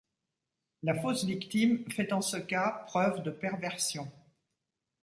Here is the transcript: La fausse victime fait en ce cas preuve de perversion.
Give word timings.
La 0.81 0.95
fausse 0.99 1.25
victime 1.25 1.83
fait 1.91 2.11
en 2.11 2.21
ce 2.21 2.37
cas 2.37 2.85
preuve 2.87 3.21
de 3.21 3.29
perversion. 3.29 4.11